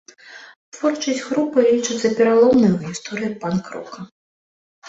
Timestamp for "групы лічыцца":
1.27-2.07